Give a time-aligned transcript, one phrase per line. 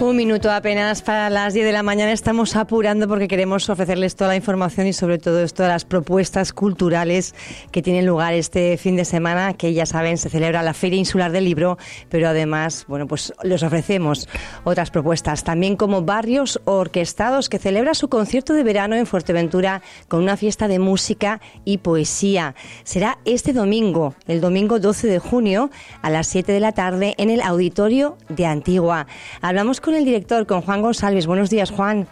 [0.00, 2.12] Un minuto apenas para las 10 de la mañana.
[2.12, 7.34] Estamos apurando porque queremos ofrecerles toda la información y sobre todo todas las propuestas culturales
[7.72, 11.32] que tienen lugar este fin de semana, que ya saben, se celebra la Feria Insular
[11.32, 11.78] del Libro,
[12.10, 14.28] pero además, bueno, pues les ofrecemos
[14.62, 20.22] otras propuestas, también como Barrios Orquestados, que celebra su concierto de verano en Fuerteventura con
[20.22, 22.54] una fiesta de música y poesía.
[22.84, 25.70] Será este domingo, el domingo 12 de junio,
[26.02, 29.08] a las 7 de la tarde en el Auditorio de Antigua.
[29.40, 31.26] Hablamos con con el director, con Juan González.
[31.26, 32.06] Buenos días, Juan.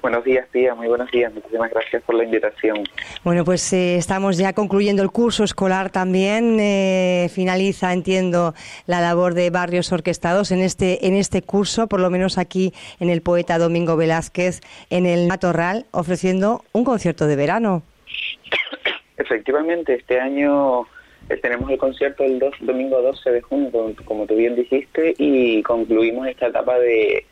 [0.00, 0.74] Buenos días, tía.
[0.74, 1.30] Muy buenos días.
[1.34, 2.84] Muchísimas gracias por la invitación.
[3.22, 6.56] Bueno, pues eh, estamos ya concluyendo el curso escolar también.
[6.58, 8.54] Eh, finaliza, entiendo,
[8.86, 13.10] la labor de barrios orquestados en este, en este curso, por lo menos aquí en
[13.10, 17.82] el poeta Domingo Velázquez, en el Matorral, ofreciendo un concierto de verano.
[19.18, 20.86] Efectivamente, este año
[21.38, 23.70] tenemos el concierto el domingo 12 de junio,
[24.04, 27.24] como, tú bien dijiste, y concluimos esta etapa de,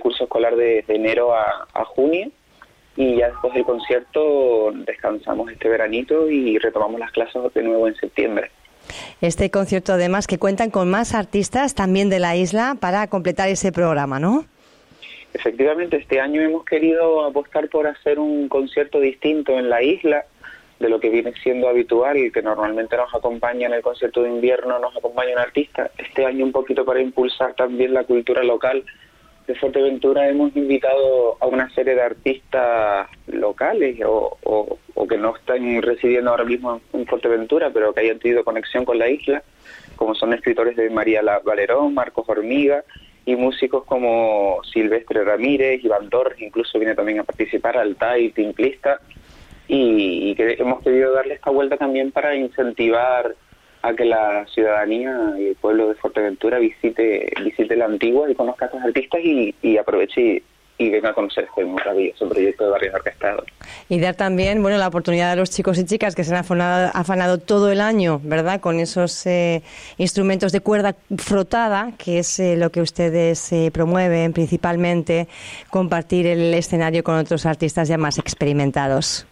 [0.00, 2.30] curso escolar de, enero a, junio.
[2.96, 7.96] Y ya después del concierto descansamos este veranito y retomamos las clases de nuevo en
[7.96, 8.50] septiembre.
[9.20, 13.72] Este concierto además que cuentan con más artistas también de la isla para completar ese
[13.72, 14.44] programa, ¿no?
[15.32, 20.24] Efectivamente, este año hemos querido apostar por hacer un concierto distinto en la isla
[20.78, 24.78] de lo que viene siendo habitual que normalmente nos acompaña en el concierto de invierno,
[24.78, 25.90] nos acompaña un artista.
[25.98, 28.84] Este año un poquito para impulsar también la cultura local
[29.46, 35.82] de Fuerteventura hemos invitado a una serie de artistas locales o, o, que no están
[35.82, 39.42] residiendo ahora mismo en Fuerteventura, pero que hayan tenido conexión con la isla,
[39.96, 42.84] como son escritores de María Valerón, Marcos Hormiga
[43.26, 49.00] y músicos como Silvestre Ramírez, Iván Torres, incluso viene también a participar, Altay, Timplista,
[49.68, 53.34] y, que hemos querido darle esta vuelta también para incentivar
[53.82, 58.64] a que la ciudadanía y el pueblo de Fuerteventura visite visite la antigua y conozca
[58.64, 60.42] a estos artistas y, aproveche
[60.78, 63.44] y, venga a conocer este maravilloso proyecto de Barrios Orquestados.
[63.88, 66.90] Y dar también bueno la oportunidad a los chicos y chicas que se han afanado,
[66.94, 68.60] afanado todo el año, ¿verdad?
[68.60, 69.62] Con esos eh,
[69.98, 75.28] instrumentos de cuerda frotada, que es eh, lo que ustedes eh, promueven principalmente,
[75.70, 79.26] compartir el escenario con otros artistas ya más experimentados.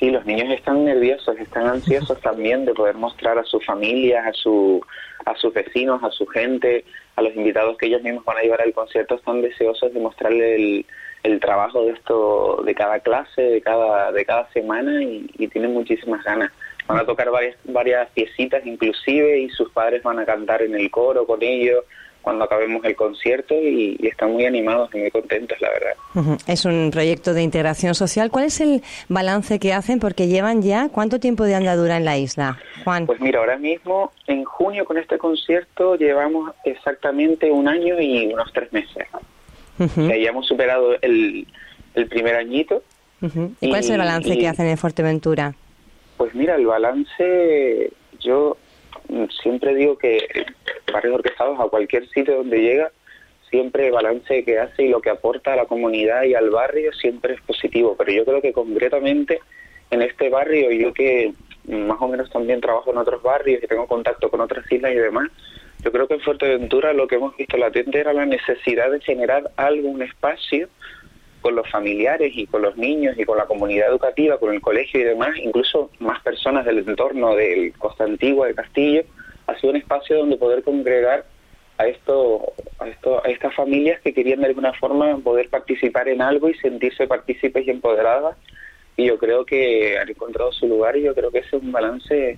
[0.00, 4.32] Sí, los niños están nerviosos, están ansiosos también de poder mostrar a sus familias, a,
[4.32, 4.80] su,
[5.26, 8.62] a sus vecinos, a su gente, a los invitados que ellos mismos van a llevar
[8.62, 10.86] al concierto, están deseosos de mostrarle el,
[11.22, 16.24] el trabajo de esto, de cada clase, de cada, de cada semana y, tienen muchísimas
[16.24, 16.50] ganas.
[16.86, 20.90] Van a tocar varias, varias piecitas inclusive y sus padres van a cantar en el
[20.90, 21.84] coro con ellos
[22.22, 26.38] cuando acabemos el concierto y, están muy animados y muy contentos, la verdad.
[26.46, 28.30] Es un proyecto de integración social.
[28.30, 30.00] ¿Cuál es el balance que hacen?
[30.00, 33.06] Porque llevan ya, ¿cuánto tiempo de andadura en la isla, Juan?
[33.06, 38.52] Pues mira, ahora mismo, en junio con este concierto, llevamos exactamente un año y unos
[38.52, 39.06] tres meses.
[39.78, 41.46] ya hemos superado el,
[42.08, 42.82] primer añito.
[43.60, 45.54] ¿Y cuál es el balance que hacen en Fuerteventura?
[46.16, 48.56] Pues mira, el balance, yo
[49.42, 50.46] siempre digo que
[50.92, 52.90] barrios orquestados a cualquier sitio donde llega,
[53.50, 56.92] siempre el balance que hace y lo que aporta a la comunidad y al barrio
[56.92, 57.96] siempre es positivo.
[57.98, 59.40] Pero yo creo que concretamente
[59.90, 61.32] en este barrio, yo que
[61.66, 64.96] más o menos también trabajo en otros barrios y tengo contacto con otras islas y
[64.96, 65.28] demás,
[65.82, 69.50] yo creo que en Fuerteventura lo que hemos visto latente era la necesidad de generar
[69.56, 70.68] algún espacio
[71.40, 75.00] con los familiares y con los niños y con la comunidad educativa, con el colegio
[75.00, 79.02] y demás, incluso más personas del entorno del Costa Antigua, de Castillo,
[79.50, 81.24] ha sido un espacio donde poder congregar
[81.78, 86.22] a esto, a esto, a estas familias que querían de alguna forma poder participar en
[86.22, 88.36] algo y sentirse partícipes y empoderadas.
[88.96, 91.72] Y yo creo que han encontrado su lugar y yo creo que ese es un
[91.72, 92.36] balance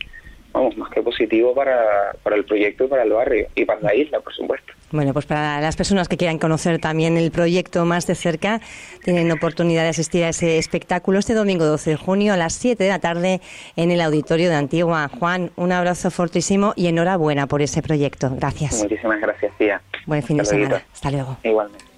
[0.52, 3.94] vamos, más que positivo para, para el proyecto y para el barrio y para la
[3.94, 4.72] isla, por supuesto.
[4.92, 8.60] Bueno, pues para las personas que quieran conocer también el proyecto más de cerca,
[9.02, 12.84] tienen oportunidad de asistir a ese espectáculo este domingo 12 de junio a las 7
[12.84, 13.40] de la tarde
[13.76, 15.08] en el Auditorio de Antigua.
[15.18, 18.30] Juan, un abrazo fortísimo y enhorabuena por ese proyecto.
[18.36, 18.82] Gracias.
[18.82, 19.80] Muchísimas gracias, tía.
[20.06, 20.82] Buen fin de semana.
[20.92, 21.38] Hasta luego.
[21.42, 21.91] Igualmente.